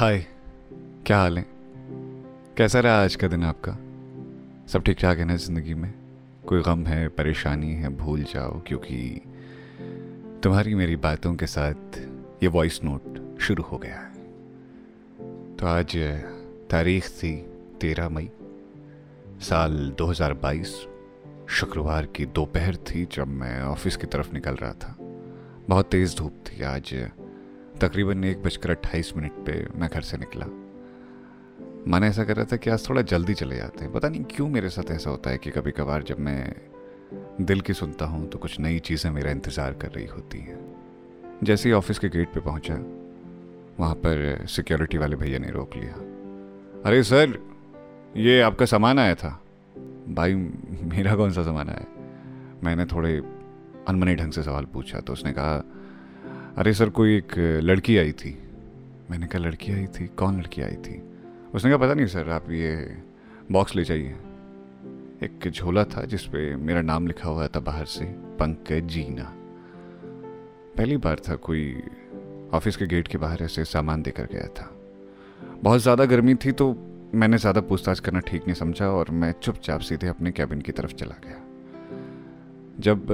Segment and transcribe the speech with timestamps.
[0.00, 0.26] हाय,
[1.06, 1.46] क्या हाल है?
[2.56, 3.72] कैसा रहा आज का दिन आपका?
[4.66, 5.94] सब ठीक ठाक है ना ज़िंदगी में?
[6.46, 9.22] कोई गम है, परेशानी है, भूल जाओ, क्योंकि
[10.42, 11.98] तुम्हारी मेरी बातों के साथ
[12.42, 14.14] ये वॉइस नोट शुरू हो गया है।
[15.56, 15.96] तो आज
[16.70, 17.46] तारीख थी
[17.80, 18.30] तेरह मई,
[19.40, 20.86] साल 2022
[21.48, 24.96] शुक्रवार की दोपहर थी जब मैं ऑफ़िस की तरफ़ निकल रहा था।
[25.68, 27.10] बहुत तेज़ धूप थी आज
[27.80, 30.46] तकरीबन एक बजकर अट्ठाईस मिनट पे मैं घर से निकला।
[31.88, 34.48] मन ऐसा कर रहा था कि आज थोड़ा जल्दी चले जाते हैं। पता नहीं क्यों
[34.48, 36.54] मेरे साथ ऐसा होता है कि कभी कभार जब मैं
[37.40, 40.58] दिल की सुनता हूँ तो कुछ नई चीज़ें मेरा इंतज़ार कर रही होती हैं।
[41.44, 42.74] जैसे ही ऑफ़िस के गेट पे पहुँचा,
[43.78, 45.94] वहाँ पर सिक्योरिटी वाले भैया ने रोक लिया।
[46.86, 47.38] अरे सर,
[48.16, 49.30] ये आपका सामान आया था?
[50.08, 51.86] भाई, मेरा कौन सा सामान आया?
[52.64, 53.16] मैंने थोड़े
[53.88, 55.62] अनमने ढंग से सवाल पूछा तो उसने कहा
[56.58, 58.30] अरे सर, कोई एक लड़की आई थी।
[59.10, 60.06] मैंने कहा, लड़की आई थी?
[60.08, 61.00] कौन लड़की आई थी?
[61.54, 62.96] उसने कहा, पता नहीं सर, आप ये
[63.52, 64.16] बॉक्स ले जाइए।
[65.22, 68.04] एक झोला था जिस पे मेरा नाम लिखा हुआ था बाहर से
[68.38, 69.24] पंकज जीना
[70.76, 71.82] पहली बार था कोई
[72.54, 74.70] ऑफ़िस के गेट के बाहर ऐसे सामान देकर गया था।
[75.62, 76.72] बहुत ज़्यादा गर्मी थी तो
[77.14, 80.94] मैंने ज़्यादा पूछताछ करना ठीक नहीं समझा और मैं चुपचाप सीधे अपने कैबिन की तरफ़
[80.94, 81.40] चला गया।
[82.80, 83.06] जब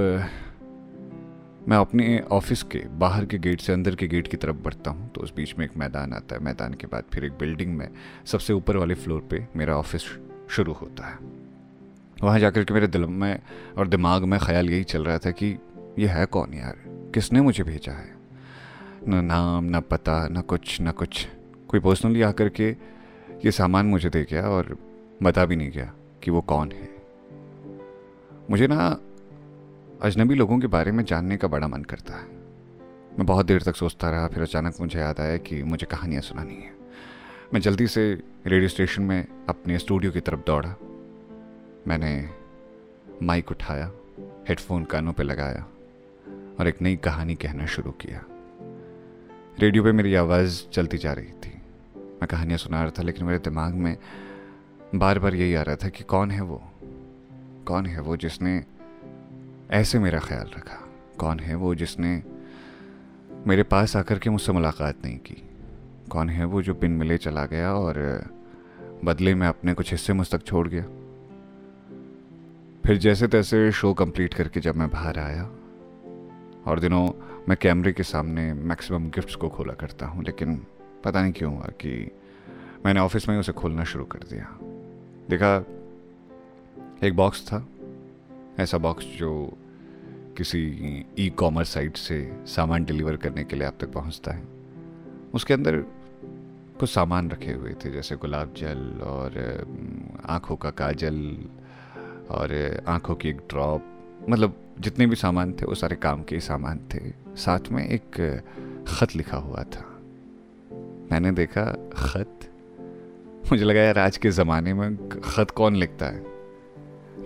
[1.67, 5.09] मैं अपने ऑफ़िस के बाहर के गेट से अंदर के गेट की तरफ़ बढ़ता हूँ
[5.09, 7.89] तो उस बीच में एक मैदान आता है। मैदान के बाद फिर एक बिल्डिंग में
[8.25, 10.01] सबसे ऊपर वाले फ्लोर पे मेरा ऑफ़िस
[10.49, 11.17] शुरू होता है।
[12.23, 13.39] वहाँ जाकर के मेरे दिल में
[13.77, 15.59] और दिमाग में ख्याल यही चल रहा था कि
[15.99, 16.75] ये है कौन यार?
[16.87, 18.15] किसने मुझे भेजा है?
[19.07, 21.27] न नाम, न पता, न कुछ न कुछ।
[21.67, 22.69] कोई पर्सनली आकर के
[23.45, 24.77] ये सामान मुझे दे गया और
[25.23, 26.89] बता भी नहीं गया कि वो कौन है।
[28.49, 28.97] मुझे ना
[30.01, 32.25] अजनबी लोगों के बारे में जानने का बड़ा मन करता है।
[33.17, 36.55] मैं बहुत देर तक सोचता रहा, फिर अचानक मुझे याद आया कि मुझे कहानियाँ सुनानी
[36.55, 36.71] है।
[37.53, 40.75] मैं जल्दी से रेडियो स्टेशन में अपने स्टूडियो की तरफ़ दौड़ा।
[41.87, 42.29] मैंने
[43.23, 43.91] माइक उठाया,
[44.49, 45.67] हेडफोन कानों पर लगाया
[46.59, 48.25] और एक नई कहानी कहना शुरू किया।
[49.59, 51.61] रेडियो पे मेरी आवाज़ चलती जा रही थी।
[51.97, 53.97] मैं कहानियाँ सुना रहा था, लेकिन मेरे दिमाग में
[54.95, 56.63] बार बार यही आ रहा था कि कौन है वो?
[57.67, 58.76] कौन है वो जिसने
[59.71, 60.89] ऐसे मेरा ख्याल रखा।
[61.19, 62.23] कौन है वो जिसने
[63.47, 65.49] मेरे पास आकर के मुझसे मुलाकात नहीं की?
[66.09, 68.25] कौन है वो जो बिन मिले चला गया और
[69.03, 70.83] बदले में अपने कुछ हिस्से मुझ तक छोड़ गया?
[72.85, 75.43] फिर जैसे तैसे शो कंप्लीट करके जब मैं बाहर आया,
[76.65, 77.11] और दिनों
[77.49, 80.65] मैं कैमरे के सामने मैक्सिमम गिफ्ट्स को खोला करता हूँ, लेकिन
[81.03, 82.11] पता नहीं क्यों हुआ कि
[82.85, 84.57] मैंने ऑफ़िस में उसे खोलना शुरू कर दिया।
[85.29, 85.65] देखा,
[87.07, 87.67] एक बॉक्स था।
[88.59, 89.57] ऐसा बॉक्स जो
[90.37, 90.61] किसी
[91.19, 94.43] ई कॉमर्स साइट से सामान डिलीवर करने के लिए आप तक पहुँचता है।
[95.33, 95.77] उसके अंदर
[96.79, 99.31] कुछ सामान रखे हुए थे, जैसे गुलाब जल और
[100.25, 101.37] आँखों का काजल
[102.29, 103.93] और, आँखों की एक ड्रॉप
[104.29, 106.99] मतलब जितने भी सामान थे, वो सारे काम के सामान थे।
[107.35, 108.43] साथ में एक
[108.87, 110.01] ख़त लिखा हुआ था।
[111.11, 112.39] मैंने देखा, ख़त?
[113.51, 116.36] मुझे लगा यार आज के ज़माने में ख़त कौन लिखता है?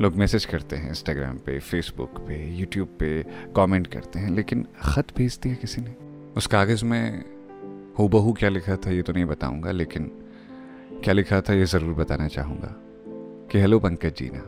[0.01, 3.23] लोग मैसेज करते हैं इंस्टाग्राम पे फेसबुक पे यूट्यूब पे
[3.56, 5.95] कमेंट करते हैं, लेकिन ख़त भेज दिया किसी ने?
[6.38, 7.23] उस कागज़ में
[8.00, 10.11] हो बहू क्या लिखा था ये तो नहीं बताऊँगा, लेकिन
[11.03, 12.75] क्या लिखा था ये ज़रूर बताना चाहूँगा
[13.51, 14.47] कि हेलो पंकज जी ना।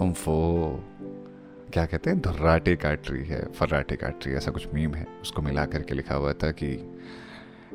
[0.00, 0.34] हम फो,
[1.72, 5.66] क्या कहते हैं, धर्राटे काट रही है, फर्राटे काटरी, ऐसा कुछ मीम है, उसको मिला
[5.66, 6.74] करके लिखा हुआ था कि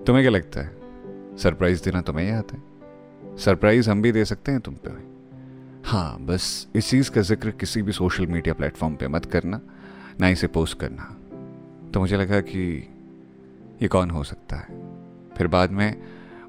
[0.05, 1.38] तुम्हें क्या लगता है?
[1.38, 2.63] सरप्राइज़ देना तुम्हें ही आता है?
[3.38, 5.12] सरप्राइज़ हम भी दे सकते हैं तुम पे?
[5.83, 9.59] हाँ बस इस चीज़ का ज़िक्र किसी भी सोशल मीडिया प्लेटफॉर्म पे मत करना,
[10.19, 11.03] ना इसे पोस्ट करना।
[11.91, 12.61] तो मुझे लगा कि
[13.81, 14.77] ये कौन हो सकता है?
[15.38, 16.01] फिर बाद में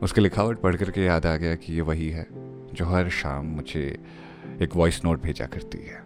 [0.02, 2.26] उसके लिखावट पढ़ करके याद आ गया कि ये वही है
[2.74, 3.84] जो हर शाम मुझे
[4.62, 6.02] एक वॉइस नोट भेजा करती है।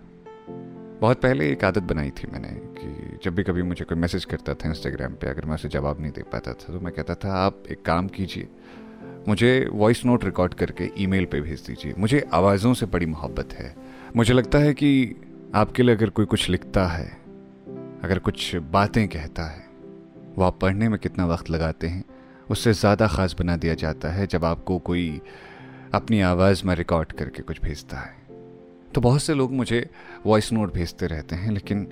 [1.01, 4.55] बहुत पहले एक आदत बनाई थी मैंने कि जब भी कभी मुझे कोई मैसेज करता
[4.55, 7.33] था इंस्टाग्राम पे, अगर मैं उसे जवाब नहीं दे पाता था तो मैं कहता था,
[7.37, 8.49] आप एक काम कीजिए
[9.29, 13.75] मुझे वॉइस नोट रिकॉर्ड करके ईमेल पे भेज दीजिए। मुझे आवाज़ों से बड़ी मोहब्बत है।
[14.17, 15.15] मुझे लगता है कि
[15.55, 17.07] आपके लिए अगर कोई कुछ लिखता है,
[18.05, 19.67] अगर कुछ बातें कहता है,
[20.37, 22.05] वो आप पढ़ने में कितना वक्त लगाते हैं,
[22.51, 25.21] उससे ज़्यादा ख़ास बना दिया जाता है जब आपको कोई
[25.95, 28.17] अपनी आवाज़ में रिकॉर्ड करके कुछ भेजता है।
[28.95, 29.89] तो बहुत से लोग मुझे
[30.27, 31.87] वॉइस नोट भेजते रहते हैं, लेकिन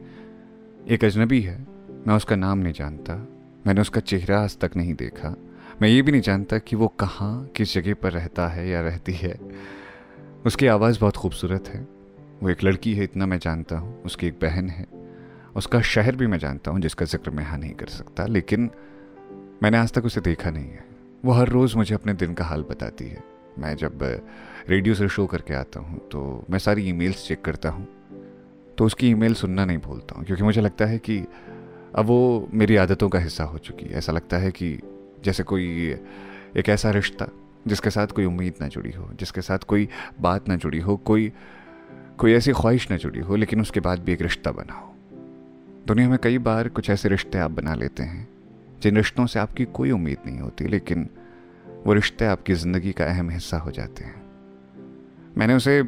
[0.89, 1.59] एक अजनबी है,
[2.07, 3.15] मैं उसका नाम नहीं जानता,
[3.67, 5.37] मैंने उसका चेहरा आज तक नहीं देखा।
[5.83, 9.13] मैं ये भी नहीं जानता कि वो कहाँ, किस जगह पर रहता है या रहती
[9.13, 9.35] है।
[10.47, 11.81] उसकी आवाज़ बहुत खूबसूरत है।
[12.43, 14.87] वो एक लड़की है, इतना मैं जानता हूँ। उसकी एक बहन है।
[15.57, 18.71] उसका शहर भी मैं जानता हूँ, जिसका ज़िक्र मैं यहाँ नहीं कर सकता, लेकिन
[19.63, 20.85] मैंने आज तक उसे देखा नहीं है।
[21.25, 23.23] वो हर रोज़ मुझे अपने दिन का हाल बताती है।
[23.59, 23.99] मैं जब
[24.69, 27.87] रेडियो से शो करके आता हूँ तो मैं सारी ईमेल्स चेक करता हूँ
[28.79, 31.19] तो उसकी ईमेल सुनना नहीं भूलता हूँ, क्योंकि मुझे लगता है कि
[31.95, 34.79] अब वो मेरी आदतों का हिस्सा हो चुकी है। ऐसा लगता है कि
[35.27, 35.67] जैसे कोई
[36.57, 37.29] एक ऐसा रिश्ता
[37.67, 39.89] जिसके साथ कोई उम्मीद ना जुड़ी हो, जिसके साथ कोई
[40.21, 41.33] बात ना जुड़ी हो, कोई
[42.19, 44.95] कोई ऐसी ख्वाहिश ना जुड़ी हो, लेकिन उसके बाद भी एक रिश्ता बना हो।
[45.87, 48.29] दुनिया में कई बार कुछ ऐसे रिश्ते आप बना लेते हैं,
[48.83, 51.09] जिन रिश्तों से आपकी कोई उम्मीद नहीं होती, लेकिन
[51.87, 54.25] वो रिश्ते आपकी ज़िंदगी का अहम हिस्सा हो जाते हैं।
[55.39, 55.83] मैंने उसे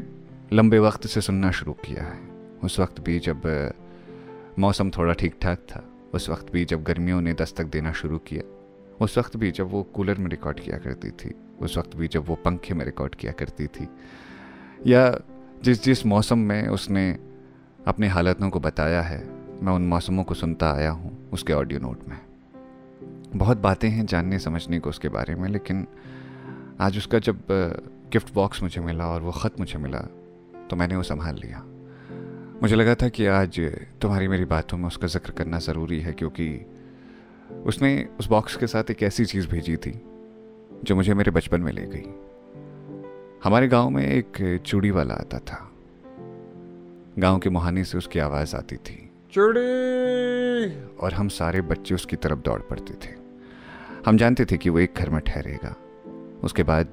[0.52, 2.20] लंबे वक्त से सुनना शुरू किया है।
[2.64, 3.72] उस वक्त भी जब
[4.58, 8.42] मौसम थोड़ा ठीक ठाक था, उस वक्त भी जब गर्मियों ने दस्तक देना शुरू किया
[9.00, 12.24] उस वक्त भी जब वो कूलर में रिकॉर्ड किया करती थी, उस वक्त भी जब
[12.26, 13.88] वो पंखे में रिकॉर्ड किया करती थी,
[14.86, 15.18] या
[15.64, 17.10] जिस जिस मौसम में उसने
[17.86, 19.18] अपने हालतों को बताया है,
[19.62, 22.18] मैं उन मौसमों को सुनता आया हूँ उसके ऑडियो नोट में।
[23.34, 25.86] बहुत बातें हैं जानने, समझने को उसके बारे में, लेकिन
[26.80, 27.42] आज उसका जब
[28.12, 29.98] गिफ्ट बॉक्स मुझे मिला और वो ख़त मुझे मिला
[30.70, 31.62] तो मैंने वो संभाल लिया।
[32.62, 33.60] मुझे लगा था कि आज
[34.00, 36.48] तुम्हारी मेरी बातों में उसका ज़िक्र करना ज़रूरी है, क्योंकि
[37.68, 40.02] उसने उस बॉक्स के साथ एक ऐसी चीज़ भेजी थी
[40.84, 42.04] जो मुझे मेरे बचपन में ले गई।
[43.44, 45.72] हमारे गाँव में एक चूड़ी वाला आता था।
[47.18, 50.86] गाँव के मुहाने से उसकी आवाज़ आती थी। चूड़ी!
[50.96, 53.14] और हम सारे बच्चे उसकी तरफ़ दौड़ पड़ते थे।
[54.06, 55.76] हम जानते थे कि वो एक घर में ठहरेगा।
[56.44, 56.92] उसके बाद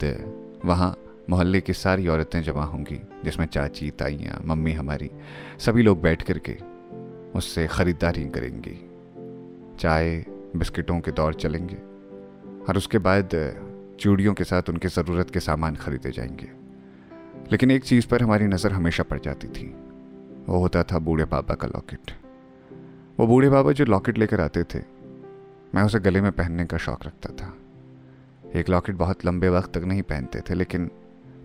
[0.66, 0.96] वहाँ
[1.30, 5.12] मोहल्ले की सारी औरतें जमा होंगी जिसमें चाची ताइयाँ मम्मी हमारी
[5.60, 6.58] सभी लोग बैठ कर के
[7.36, 8.90] उससे ख़रीदारी करेंगी।
[9.80, 10.26] चाय
[10.56, 11.76] बिस्किटों के दौर चलेंगे
[12.64, 13.30] और उसके बाद
[14.00, 16.50] चूड़ियों के साथ उनके ज़रूरत के सामान खरीदे जाएँगे।
[17.52, 19.68] लेकिन एक चीज़ पर हमारी नज़र हमेशा पड़ जाती थी।
[20.48, 22.12] वो होता था बूढ़े बाबा का लॉकेट।
[23.20, 24.80] वो बूढ़े बाबा जो लॉकेट लेकर आते थे,
[25.76, 27.54] मैं उसे गले में पहनने का शौक़ रखता था।
[28.56, 30.90] एक लॉकेट बहुत लंबे वक्त तक नहीं पहनते थे, लेकिन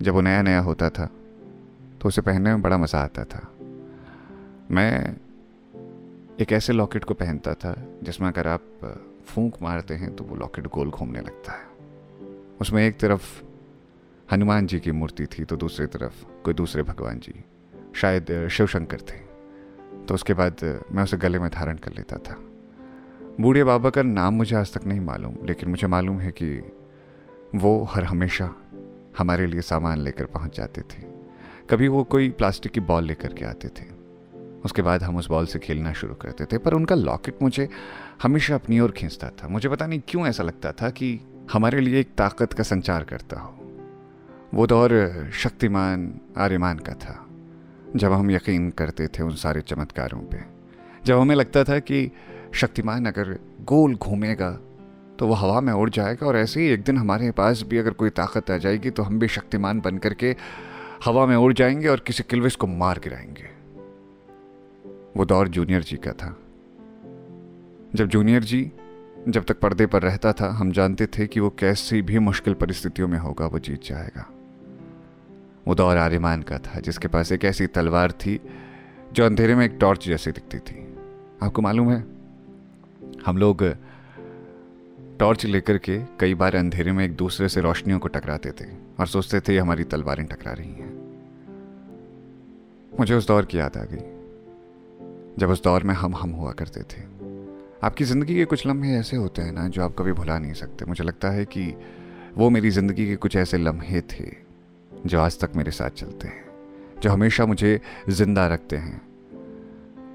[0.03, 1.07] जब वो नया नया होता था
[2.01, 3.47] तो उसे पहनने में बड़ा मज़ा आता था।
[4.71, 5.17] मैं
[6.41, 8.63] एक ऐसे लॉकेट को पहनता था, जिसमें अगर आप
[9.27, 11.67] फूंक मारते हैं तो वो लॉकेट गोल घूमने लगता है।
[12.61, 13.43] उसमें एक तरफ़
[14.33, 17.45] हनुमान जी की मूर्ति थी तो दूसरी तरफ़ कोई दूसरे भगवान जी,
[17.95, 19.19] शायद शिवशंकर थे।
[20.07, 22.37] तो उसके बाद मैं उसे गले में धारण कर लेता था।
[23.41, 26.73] बूढ़े बाबा का नाम मुझे आज तक नहीं मालूम, लेकिन मुझे मालूम है कि
[27.55, 28.55] वो हर हमेशा
[29.19, 31.03] हमारे लिए सामान लेकर पहुँच जाते थे।
[31.71, 34.00] कभी वो कोई प्लास्टिक की बॉल लेकर के आते थे।
[34.65, 37.69] उसके बाद हम उस बॉल से खेलना शुरू करते थे, पर उनका लॉकेट मुझे
[38.23, 41.19] हमेशा अपनी ओर खींचता था। मुझे पता नहीं क्यों ऐसा लगता था कि
[41.53, 43.57] हमारे लिए एक ताकत का संचार करता हो।
[44.55, 47.27] वो दौर शक्तिमान, आर्यमान का था,
[47.97, 50.41] जब हम यकीन करते थे उन सारे चमत्कारों पे।
[51.05, 52.11] जब हमें लगता था कि
[52.55, 54.51] शक्तिमान अगर गोल घूमेगा
[55.19, 57.91] तो वो हवा में उड़ जाएगा, और ऐसे ही एक दिन हमारे पास भी अगर
[57.91, 60.37] कोई ताकत आ जाएगी तो हम भी शक्तिमान बन करके
[61.05, 63.60] हवा में उड़ जाएँगे और किसी किलविस को मार गिराएँगे।
[65.17, 66.37] वो दौर जूनियर जी का था।
[67.95, 68.73] जब जूनियर जी,
[69.29, 73.09] जब तक पर्दे पर रहता था, हम जानते थे कि वो कैसी भी मुश्किल परिस्थितियों
[73.09, 74.27] में होगा, वो जीत जाएगा।
[75.67, 78.41] वो दौर आर्यमान का था, जिसके पास एक ऐसी तलवार थी,
[79.13, 80.95] जो अंधेरे में एक टॉर्च जैसी दिखती थी।
[81.43, 82.05] आपको मालूम है,
[83.27, 83.65] हम लोग
[85.19, 88.69] टॉर्च लेकर के कई बार अंधेरे में एक दूसरे से रोशनियों को टकराते थे,
[89.01, 90.95] और सोचते थे हमारी तलवारें टकरा रही हैं।
[93.01, 94.20] मुझे उस दौर की याद आ गई।
[95.39, 97.03] जब उस दौर में हम हम हुआ करते थे।
[97.85, 100.85] आपकी ज़िंदगी के कुछ लम्हे ऐसे होते हैं ना, जो आप कभी भुला नहीं सकते।
[100.85, 101.75] मुझे लगता है कि
[102.37, 104.31] वो मेरी ज़िंदगी के कुछ ऐसे लम्हे थे,
[105.07, 106.45] जो आज तक मेरे साथ चलते हैं,
[107.01, 109.01] जो हमेशा मुझे ज़िंदा रखते हैं।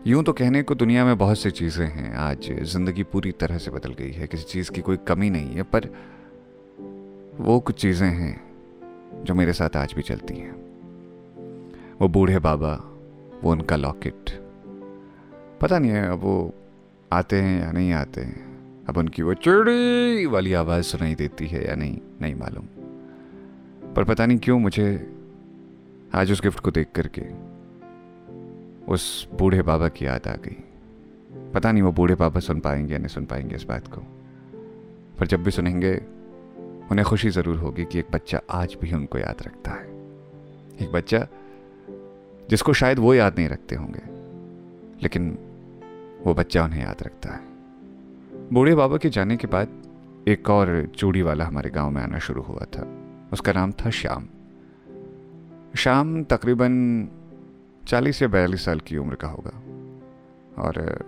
[0.07, 3.71] यूँ तो कहने को दुनिया में बहुत सी चीज़ें हैं, आज ज़िंदगी पूरी तरह से
[3.71, 5.89] बदल गई है, किसी चीज़ की कोई कमी नहीं है, पर
[7.39, 8.41] वो कुछ चीज़ें हैं,
[9.23, 10.53] जो मेरे साथ आज भी चलती हैं।
[12.01, 12.73] वो बूढ़े बाबा,
[13.43, 14.44] वो उनका लॉकेट।
[15.61, 16.53] पता नहीं है, अब वो
[17.13, 18.55] आते हैं या नहीं आते हैं।
[18.89, 22.65] अब उनकी वो चिड़ी वाली आवाज़ सुनाई देती है या नहीं नहीं मालूम।
[23.93, 25.13] पर पता नहीं क्यों मुझे
[26.15, 27.21] आज उस गिफ्ट को देख करके
[28.93, 30.63] उस बूढ़े बाबा की याद आ गई।
[31.53, 34.01] पता नहीं वो बूढ़े बाबा सुन पाएँगे या नहीं सुन पाएँगे इस बात को।
[35.19, 35.95] पर जब भी सुनेंगे,
[36.91, 39.85] उन्हें खुशी ज़रूर होगी कि एक बच्चा आज भी उनको याद रखता है।
[40.81, 41.27] एक बच्चा
[42.49, 44.14] जिसको शायद वो याद नहीं रखते होंगे।
[45.03, 45.37] लेकिन
[46.25, 47.39] वो बच्चा उन्हें याद रखता है।
[48.53, 49.67] बूढ़े बाबा के जाने के बाद
[50.27, 52.97] एक और चूड़ी वाला हमारे गाँव में आना शुरू हुआ था।
[53.33, 54.27] उसका नाम था श्याम।
[55.77, 57.07] श्याम तकरीबन
[57.87, 59.61] चालीस या बयालीस साल की उम्र का होगा।
[60.63, 61.05] और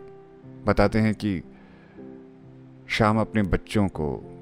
[0.65, 1.41] बताते हैं कि
[2.87, 4.33] शाम अपने बच्चों को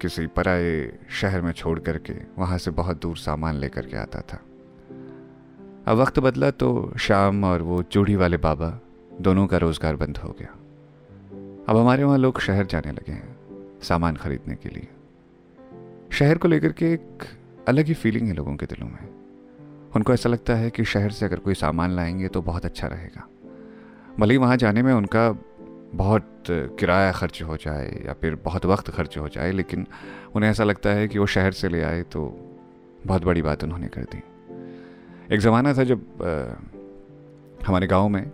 [0.00, 4.36] किसी पराए शहर में छोड़ करके वहाँ से बहुत दूर सामान लेकर के आता था।
[5.86, 8.80] अब वक्त बदला तो शाम और वो चूड़ी वाले बाबा
[9.22, 10.48] दोनों का रोज़गार बंद हो गया।
[11.68, 14.88] अब हमारे वहाँ लोग शहर जाने लगे हैं सामान खरीदने के लिए।
[16.12, 17.24] शहर को लेकर के एक
[17.68, 19.08] अलग ही फीलिंग है लोगों के दिलों में।
[19.96, 23.28] उनको ऐसा लगता है कि शहर से अगर कोई सामान लाएँगे तो बहुत अच्छा रहेगा।
[24.18, 25.30] भले ही वहाँ जाने में उनका
[25.94, 29.86] बहुत किराया खर्च हो जाए या फिर बहुत वक्त खर्च हो जाए लेकिन
[30.34, 32.26] उन्हें ऐसा लगता है कि वो शहर से ले आए तो
[33.06, 34.22] बहुत बड़ी बात उन्होंने कर दी।
[35.34, 38.30] एक ज़माना था जब आ, हमारे गाँव में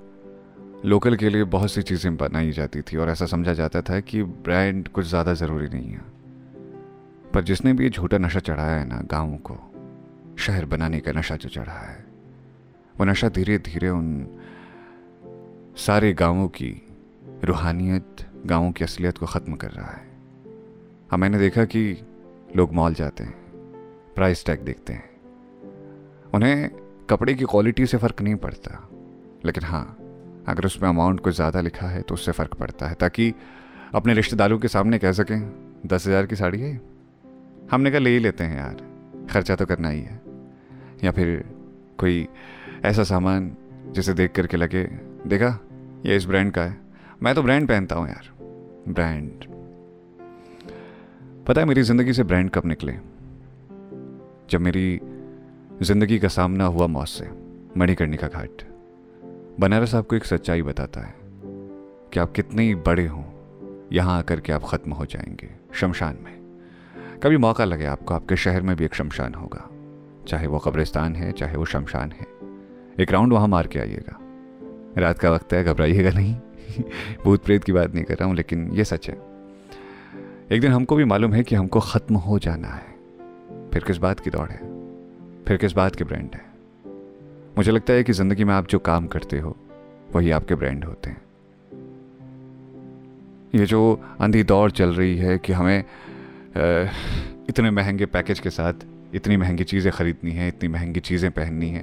[0.84, 4.22] लोकल के लिए बहुत सी चीज़ें बनाई जाती थी और ऐसा समझा जाता था कि
[4.22, 6.00] ब्रांड कुछ ज़्यादा ज़रूरी नहीं है।
[7.34, 9.56] पर जिसने भी ये झूठा नशा चढ़ाया है ना, गाँव को,
[10.38, 12.04] शहर बनाने का नशा जो चढ़ा है,
[12.96, 14.26] वो नशा धीरे धीरे उन
[15.76, 16.70] सारे गाँवों की
[17.44, 20.06] रूहानियत, गाँवों की असलियत को ख़त्म कर रहा है।
[21.10, 21.82] हाँ मैंने देखा कि
[22.56, 23.34] लोग मॉल जाते हैं,
[24.14, 25.10] प्राइस टैग देखते हैं।
[26.34, 26.70] उन्हें
[27.10, 28.88] कपड़े की क्वालिटी से फ़र्क नहीं पड़ता,
[29.44, 29.98] लेकिन हाँ
[30.48, 33.32] अगर उसमें अमाउंट कुछ ज़्यादा लिखा है तो उससे फ़र्क पड़ता है, ताकि
[33.94, 35.40] अपने रिश्तेदारों के सामने कह सकें,
[35.86, 36.80] दस हज़ार की साड़ी है
[37.70, 38.76] हमने कहा, ले ही लेते हैं यार,
[39.30, 40.20] खर्चा तो करना ही है।
[41.04, 41.44] या फिर
[41.98, 42.26] कोई
[42.84, 43.50] ऐसा सामान
[43.90, 44.84] जिसे देख करके लगे,
[45.26, 45.58] देखा,
[46.06, 46.76] ये इस ब्रांड का है।
[47.22, 48.30] मैं तो ब्रांड पहनता हूँ यार
[48.88, 49.44] ब्रांड
[51.46, 52.92] पता है, मेरी ज़िंदगी से ब्रांड कब निकले?
[54.50, 55.00] जब मेरी
[55.82, 57.28] ज़िंदगी का सामना हुआ मौत से,
[57.76, 58.62] मणिकर्णिका घाट।
[59.60, 61.14] बनारस आपको एक सच्चाई बताता है
[62.12, 63.24] कि आप कितने ही बड़े हों,
[63.92, 66.60] यहाँ आकर के आप ख़त्म हो जाएँगे, शमशान में।
[67.22, 69.70] कभी मौका लगे आपको, आपके शहर में भी एक शमशान होगा।
[70.28, 72.26] चाहे वो कब्रिस्तान है, चाहे वो शमशान है।
[73.00, 74.18] एक राउंड वहाँ मार के आइएगा।
[75.00, 76.34] रात का वक्त है, घबराइएगा नहीं।
[77.24, 79.14] भूत प्रेत की बात नहीं कर रहा हूँ, लेकिन ये सच है।
[80.52, 82.96] एक दिन हमको भी मालूम है कि हमको ख़त्म हो जाना है।
[83.70, 84.58] फिर किस बात की दौड़ है?
[85.44, 86.47] फिर किस बात के ब्रांड है?
[87.58, 89.56] मुझे लगता है कि ज़िंदगी में आप जो काम करते हो,
[90.14, 91.22] वही आपके ब्रांड होते हैं।
[93.54, 93.80] ये जो
[94.20, 95.84] अंधी दौड़ चल रही है कि हमें
[97.48, 101.82] इतने महँगे पैकेज के साथ इतनी महँगी चीज़ें ख़रीदनी है, इतनी महँगी चीज़ें पहननी है,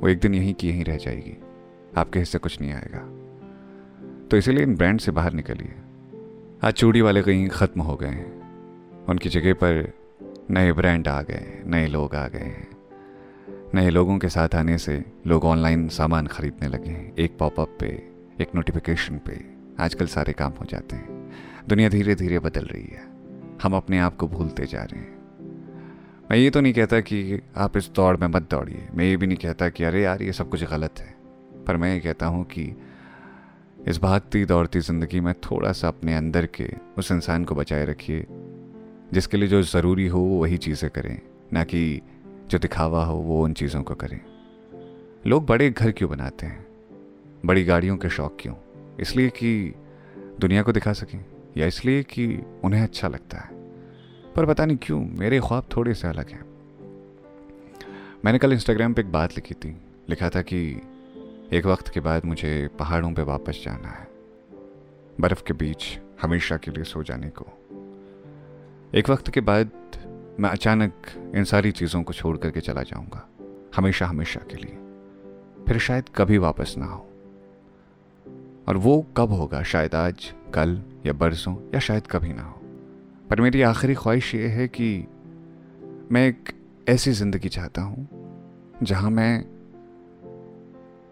[0.00, 1.36] वो एक दिन यहीं की यहीं रह जाएगी।
[1.96, 3.06] आपके हिस्से कुछ नहीं आएगा।
[4.28, 5.74] तो इसीलिए इन ब्रांड से बाहर निकलिए।
[6.64, 9.92] आज चूड़ी वाले कहीं ख़त्म हो गए हैं। उनकी जगह पर
[10.50, 12.68] नए ब्रांड आ गए नए लोग आ गए हैं।
[13.74, 17.86] नए लोगों के साथ आने से लोग ऑनलाइन सामान खरीदने लगे हैं एक पॉपअप पे,
[18.40, 19.44] एक नोटिफिकेशन पे।
[19.80, 21.32] आजकल सारे काम हो जाते हैं।
[21.68, 23.02] दुनिया धीरे धीरे बदल रही है।
[23.62, 25.18] हम अपने आप को भूलते जा रहे हैं।
[26.30, 29.26] मैं ये तो नहीं कहता कि आप इस दौड़ में मत दौड़िए। मैं ये भी
[29.26, 31.14] नहीं कहता कि अरे यार, ये सब कुछ गलत है।
[31.66, 32.76] पर मैं ये कहता हूँ कि
[33.88, 38.26] इस भागती दौड़ती ज़िंदगी में थोड़ा सा अपने अंदर के उस इंसान को बचाए रखिए,
[39.12, 41.20] जिसके लिए जो ज़रूरी हो वही चीज़ें करें।
[41.52, 42.00] ना कि
[42.50, 44.20] जो दिखावा हो वो उन चीज़ों को करें।
[45.26, 46.66] लोग बड़े घर क्यों बनाते हैं?
[47.46, 48.54] बड़ी गाड़ियों के शौक क्यों?
[49.00, 49.74] इसलिए कि
[50.40, 51.24] दुनिया को दिखा सकें,
[51.56, 53.48] या इसलिए कि उन्हें अच्छा लगता है।
[54.36, 56.44] पर पता नहीं क्यों, मेरे ख्वाब थोड़े से अलग हैं।
[58.24, 59.76] मैंने कल इंस्टाग्राम पे एक बात लिखी थी।
[60.08, 60.80] लिखा था कि
[61.52, 64.08] एक वक्त के बाद मुझे पहाड़ों पे वापस जाना है।
[65.20, 67.46] बर्फ़ के बीच, हमेशा के लिए सो जाने को।
[68.94, 69.70] एक वक्त के बाद
[70.40, 70.92] मैं अचानक
[71.36, 73.28] इन सारी चीज़ों को छोड़ करके चला जाऊँगा।
[73.76, 74.76] हमेशा हमेशा के लिए।
[75.64, 77.10] फिर शायद कभी वापस ना हो।
[78.68, 79.62] और वो कब होगा?
[79.62, 82.60] शायद आज, कल, या बरसों, या शायद कभी ना हो।
[83.30, 85.06] पर मेरी आखिरी ख्वाहिश ये है कि
[86.12, 86.52] मैं एक
[86.88, 88.08] ऐसी ज़िंदगी चाहता हूँ,
[88.82, 89.44] जहाँ मैं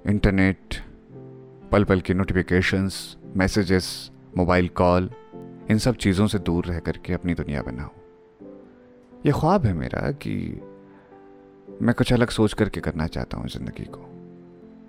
[0.06, 0.74] इंटरनेट
[1.72, 5.10] पल पल की नोटिफिकेशंस मैसेजेस मोबाइल कॉल
[5.70, 7.90] इन सब चीज़ों से दूर रह करके अपनी दुनिया बनाऊँ।
[9.26, 10.60] ये ख्वाब है मेरा कि
[11.82, 14.04] मैं कुछ अलग सोच करके करना चाहता हूँ ज़िंदगी को।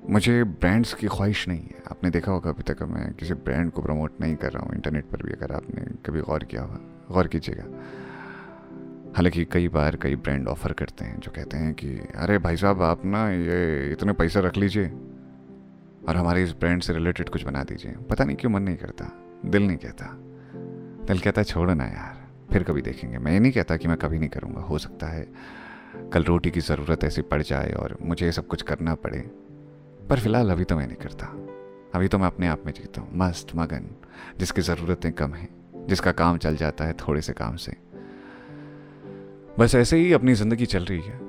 [0.09, 3.81] मुझे ब्रांड्स की ख्वाहिश नहीं है। आपने देखा होगा अभी तक मैं किसी ब्रांड को
[3.81, 6.79] प्रमोट नहीं कर रहा हूँ। इंटरनेट पर भी अगर आपने कभी गौर किया हुआ
[7.11, 7.63] गौर कीजिएगा।
[9.17, 12.81] हालाँकि कई बार कई ब्रांड ऑफ़र करते हैं जो कहते हैं कि, अरे भाई साहब,
[12.81, 14.87] आप ना ये इतने पैसे रख लीजिए
[16.07, 19.11] और हमारे इस ब्रांड से रिलेटेड कुछ बना दीजिए। पता नहीं क्यों मन नहीं करता,
[19.45, 20.15] दिल नहीं कहता।
[21.05, 22.18] दिल कहता है, छोड़ो ना यार।
[22.53, 25.27] फिर कभी देखेंगे। मैं ये नहीं कहता कि मैं कभी नहीं करूँगा। हो सकता है
[26.13, 29.19] कल रोटी की ज़रूरत ऐसी पड़ जाए और मुझे ये सब कुछ करना पड़े।
[30.09, 31.25] पर फ़िलहाल अभी तो मैं नहीं करता।
[31.95, 33.95] अभी तो मैं अपने आप में जीता हूँ। मस्त मगन,
[34.39, 35.49] जिसकी ज़रूरतें कम हैं,
[35.87, 37.77] जिसका काम चल जाता है थोड़े से काम से।
[39.59, 41.19] बस ऐसे ही अपनी ज़िंदगी चल रही है।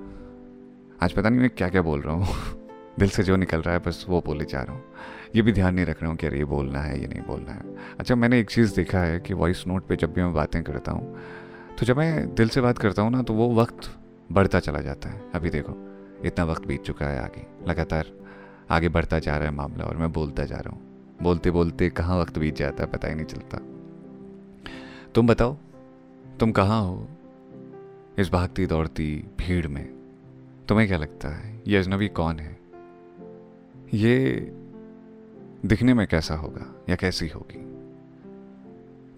[1.02, 2.26] आज पता नहीं मैं क्या क्या बोल रहा हूँ।
[2.98, 4.84] दिल से जो निकल रहा है, बस वो बोले जा रहा हूँ।
[5.36, 7.52] ये भी ध्यान नहीं रख रहा हूँ कि अरे ये बोलना है, ये नहीं बोलना
[7.52, 10.62] है। अच्छा मैंने एक चीज़ देखा है कि वॉइस नोट पे जब भी मैं बातें
[10.62, 11.16] करता हूँ
[11.78, 13.90] तो जब मैं दिल से बात करता हूँ ना तो वो वक्त
[14.32, 15.74] बढ़ता चला जाता है। अभी देखो,
[16.24, 18.06] इतना वक्त बीत चुका है आगे। लगातार
[18.70, 22.18] आगे बढ़ता जा रहा है मामला और मैं बोलता जा रहा हूँ। बोलते बोलते कहाँ
[22.18, 23.58] वक्त बीत जाता है पता ही नहीं चलता।
[25.14, 25.56] तुम बताओ,
[26.40, 27.08] तुम कहाँ हो
[28.18, 29.84] इस भागती दौड़ती भीड़ में?
[30.68, 32.58] तुम्हें क्या लगता है, ये अजनबी कौन है?
[33.94, 34.52] ये
[35.66, 37.70] दिखने में कैसा होगा या कैसी होगी?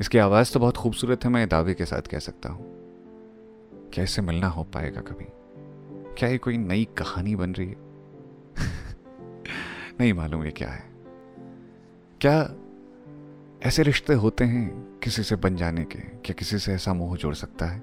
[0.00, 2.64] इसकी आवाज़ तो बहुत खूबसूरत है, मैं दावे के साथ कह सकता हूँ।
[3.92, 5.24] क्या इससे मिलना हो पाएगा कभी?
[6.18, 7.76] क्या ये कोई नई कहानी बन रही है?
[10.00, 10.90] नहीं मालूम ये क्या है।
[12.20, 12.54] क्या
[13.62, 17.34] ऐसे रिश्ते होते हैं किसी से बन जाने के, क्या किसी से ऐसा मोह जोड़
[17.34, 17.82] सकता है?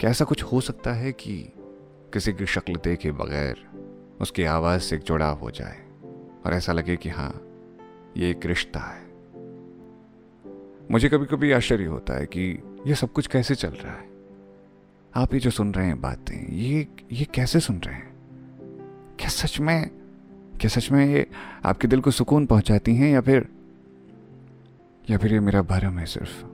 [0.00, 1.52] क्या ऐसा कुछ हो सकता है कि
[2.12, 3.68] किसी की शक्ल देखे बगैर
[4.20, 5.85] उसकी आवाज़ से जुड़ाव हो जाए?
[6.46, 7.42] और ऐसा लगे कि हाँ
[8.16, 9.06] ये एक रिश्ता है।
[10.90, 14.08] मुझे कभी कभी आश्चर्य होता है कि ये सब कुछ कैसे चल रहा है।
[15.14, 18.14] आप ये जो सुन रहे हैं बातें, ये ये कैसे सुन रहे हैं?
[19.18, 19.90] क्या सच में,
[20.60, 21.26] क्या सच में ये
[21.64, 23.48] आपके दिल को सुकून पहुंचाती हैं या फिर
[25.10, 26.44] या फिर ये मेरा भरम है सिर्फ़?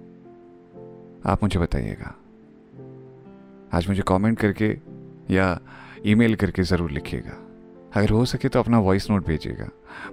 [1.29, 2.15] आप मुझे बताइएगा।
[3.73, 4.79] आज मुझे कमेंट करके
[5.35, 5.61] या
[6.07, 7.42] ईमेल करके ज़रूर लिखिएगा।
[7.97, 9.69] अगर हो सके तो अपना वॉइस नोट भेजिएगा।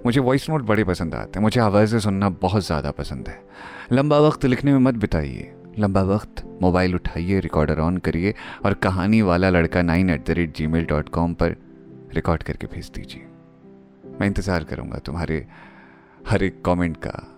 [0.06, 3.42] मुझे वॉइस नोट बड़े पसंद आते हैं। मुझे आवाज़ें सुनना बहुत ज़्यादा पसंद है।
[3.92, 8.34] लंबा वक्त लिखने में मत बिताइए। लंबा वक्त मोबाइल उठाइए रिकॉर्डर ऑन करिए
[8.64, 11.56] और कहानी वाला लड़का nine at the rate G mail dot com पर
[12.14, 13.26] रिकॉर्ड करके भेज दीजिए।
[14.20, 15.46] मैं इंतज़ार करूँगा तुम्हारे
[16.28, 17.36] हर एक कमेंट का,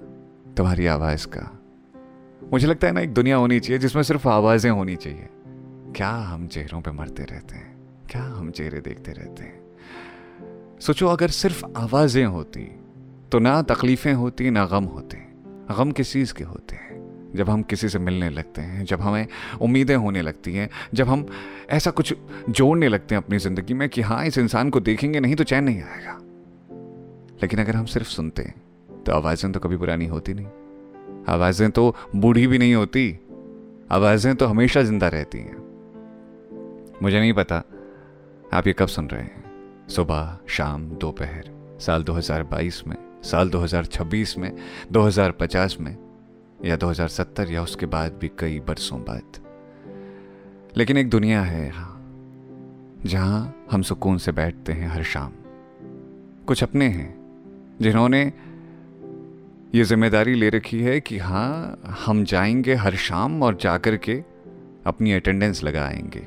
[0.56, 1.50] तुम्हारी आवाज़ का।
[2.52, 5.28] मुझे लगता है ना, एक दुनिया होनी चाहिए जिसमें सिर्फ़ आवाज़ें होनी चाहिए।
[5.96, 7.76] क्या हम चेहरों पे मरते रहते हैं?
[8.10, 9.61] क्या हम चेहरे देखते रहते हैं?
[10.82, 12.60] सोचो, अगर सिर्फ़ आवाज़ें होती
[13.32, 15.16] तो ना तकलीफ़ें होती, ना गम होते।
[15.78, 17.30] गम किस चीज़ के होते हैं?
[17.36, 19.26] जब हम किसी से मिलने लगते हैं, जब हमें
[19.60, 21.26] उम्मीदें होने लगती हैं, जब हम
[21.70, 22.14] ऐसा कुछ
[22.50, 25.64] जोड़ने लगते हैं अपनी ज़िंदगी में कि हाँ इस इंसान को देखेंगे, नहीं तो चैन
[25.64, 26.18] नहीं आएगा।
[27.42, 31.94] लेकिन अगर हम सिर्फ़ सुनते हैं तो आवाज़ें तो कभी पुरानी होती नहीं। आवाज़ें तो
[32.16, 33.18] बूढ़ी भी नहीं होती।
[33.90, 35.56] आवाज़ें तो हमेशा ज़िंदा रहती हैं।
[37.02, 37.62] मुझे नहीं पता,
[38.54, 39.41] आप ये कब सुन रहे हैं।
[39.92, 44.56] सुबह, शाम, दोपहर, साल 2022 में, साल 2026 में
[44.92, 45.98] 2050 में,
[46.64, 49.42] या 2070 या उसके बाद भी कई बरसों बाद।
[50.76, 52.02] लेकिन एक दुनिया है यहाँ,
[53.06, 55.32] जहाँ हम सुकून से बैठते हैं हर शाम।
[56.46, 57.14] कुछ अपने हैं,
[57.80, 58.32] जिन्होंने
[59.74, 64.24] ये ज़िम्मेदारी ले रखी है कि हाँ हम जाएँगे हर शाम और जाकर के
[64.86, 66.26] अपनी अटेंडेंस लगाएँगे।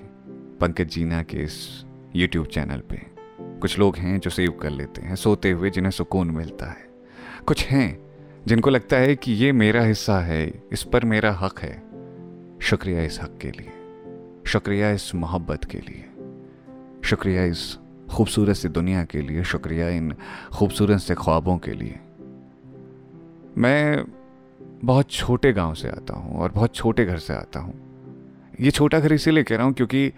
[0.59, 3.14] पंकज जीना के इस यूट्यूब चैनल पे।
[3.61, 6.89] कुछ लोग हैं जो सेव कर लेते हैं, सोते हुए जिन्हें सुकून मिलता है।
[7.47, 8.05] कुछ हैं
[8.47, 11.83] जिनको लगता है कि ये मेरा हिस्सा है, इस पर मेरा हक है।
[12.61, 13.71] शुक्रिया इस हक के लिए।
[14.47, 16.05] शुक्रिया इस मोहब्बत के लिए।
[17.03, 17.77] शुक्रिया इस
[18.11, 20.15] खूबसूरत सी दुनिया के लिए। शुक्रिया इन
[20.53, 21.99] खूबसूरत से ख्वाबों के लिए।
[23.57, 24.05] मैं
[24.85, 27.73] बहुत छोटे गाँव से आता हूँ और बहुत छोटे घर से आता हूँ।
[28.61, 30.11] ये छोटा घर इसीलिए कह रहा हूँ क्योंकि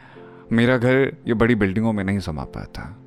[0.52, 3.04] मेरा घर ये बड़ी बिल्डिंगों में नहीं समा पाता।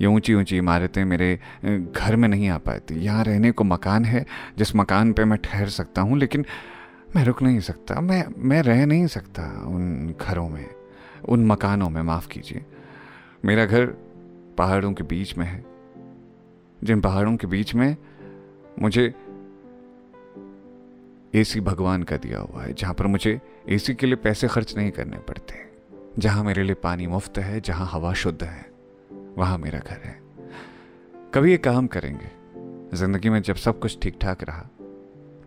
[0.00, 4.24] ये ऊँची ऊँची इमारतें मेरे घर में नहीं आ पाती। यहाँ रहने को मकान है,
[4.58, 6.46] जिस मकान पे मैं ठहर सकता हूँ, लेकिन
[7.16, 10.66] मैं रुक नहीं सकता। मैं मैं रह नहीं सकता उन घरों में,
[11.28, 12.64] उन मकानों में, माफ़ कीजिए।
[13.44, 13.86] मेरा घर
[14.58, 15.64] पहाड़ों के बीच में है।
[16.84, 17.96] जिन पहाड़ों के बीच में
[18.78, 19.14] मुझे
[21.34, 24.90] एसी भगवान का दिया हुआ है, जहाँ पर मुझे एसी के लिए पैसे खर्च नहीं
[24.90, 25.54] करने पड़ते।
[26.18, 28.75] जहाँ मेरे लिए पानी मुफ़्त है, जहाँ हवा शुद्ध है।
[29.38, 30.18] वहाँ मेरा घर है।
[31.34, 32.30] कभी ये काम करेंगे।
[32.96, 34.62] ज़िंदगी में जब सब कुछ ठीक ठाक रहा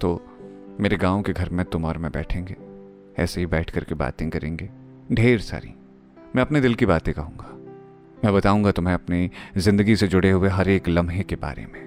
[0.02, 0.20] तो
[0.80, 2.56] मेरे गाँव के घर में तुम और मैं बैठेंगे।
[3.18, 4.70] ऐसे ही बैठ करके बातें करेंगे।
[5.12, 5.74] ढेर सारी।
[6.36, 7.56] मैं अपने दिल की बातें कहूँगा।
[8.26, 11.82] मैं बताऊँगा तुम्हें अपनी ज़िंदगी से जुड़े हुए हर एक लम्हे के बारे में।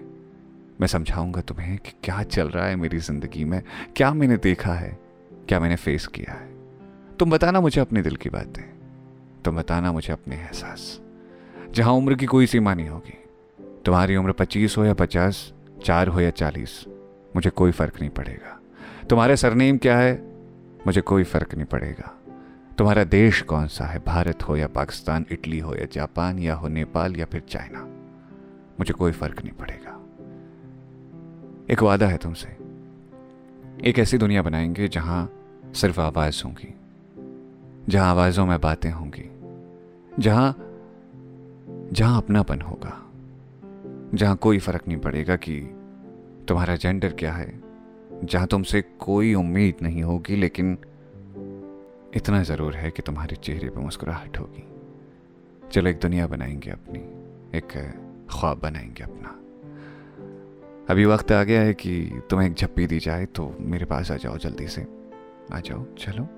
[0.80, 3.62] मैं समझाऊँगा तुम्हें कि क्या चल रहा है मेरी ज़िंदगी में।
[3.96, 4.98] क्या मैंने देखा है?
[5.48, 6.50] क्या मैंने फेस किया है?
[7.18, 8.62] तुम बताना मुझे अपने दिल की बातें।
[9.44, 11.00] तुम बताना मुझे अपने एहसास।
[11.72, 13.18] जहाँ उम्र की कोई सीमा नहीं होगी।
[13.85, 15.52] तुम्हारी उम्र पच्चीस हो या पचास,
[15.85, 16.85] चार हो या चालीस,
[17.37, 18.61] मुझे कोई फ़र्क नहीं पड़ेगा।
[19.11, 20.22] तुम्हारा सरनेम क्या है?
[20.87, 22.18] मुझे कोई फ़र्क नहीं पड़ेगा।
[22.78, 23.98] तुम्हारा देश कौन सा है?
[23.98, 27.80] भारत हो या पाकिस्तान, इटली हो या जापान, या हो नेपाल, या फिर चाइना?
[28.80, 29.98] मुझे कोई फ़र्क नहीं पड़ेगा।
[31.70, 32.48] एक वादा है तुमसे।
[33.88, 35.32] एक ऐसी दुनिया बनाएँगे जहाँ
[35.74, 36.74] सिर्फ़ आवाज़ होंगी,
[37.88, 39.30] जहाँ आवाज़ों में बातें होंगी,
[40.22, 40.71] जहाँ
[41.92, 42.92] जहाँ अपनापन होगा,
[44.14, 45.61] जहाँ कोई फ़र्क नहीं पड़ेगा कि
[46.48, 47.62] तुम्हारा जेंडर क्या है,
[48.24, 50.78] जहाँ तुमसे कोई उम्मीद नहीं होगी, लेकिन
[52.16, 54.64] इतना ज़रूर है कि तुम्हारे चेहरे पर मुस्कुराहट होगी।
[55.68, 56.98] चलो, एक दुनिया बनाएँगे अपनी,
[57.59, 57.72] एक
[58.31, 59.38] ख्वाब बनाएँगे अपना।
[60.90, 64.16] अभी वक्त आ गया है कि तुम्हें एक झप्पी दी जाए तो मेरे पास आ
[64.16, 64.87] जाओ जल्दी से।
[65.52, 66.28] आ जाओ, चलो।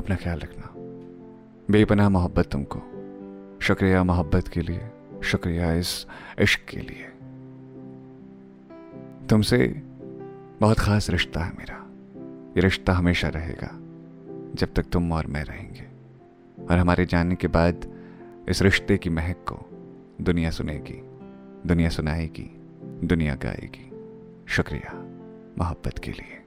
[0.00, 0.68] अपना ख्याल रखना।
[1.70, 2.78] बेपनाह मोहब्बत तुमको।
[3.62, 4.80] शुक्रिया मोहब्बत के लिए,
[5.24, 6.06] शुक्रिया इस
[6.40, 7.06] इश्क के लिए।
[9.26, 9.82] तुमसे
[10.60, 11.86] बहुत ख़ास रिश्ता है मेरा।
[12.56, 13.70] ये रिश्ता हमेशा रहेगा,
[14.54, 15.86] जब तक तुम और मैं रहेंगे।
[16.64, 17.94] और हमारे जाने के बाद
[18.48, 19.66] इस रिश्ते की महक को
[20.20, 21.00] दुनिया सुनेगी,
[21.68, 22.60] दुनिया सुनाएगी,
[23.06, 23.90] दुनिया गाएगी।
[24.46, 24.92] शुक्रिया
[25.58, 26.39] मोहब्बत के लिए।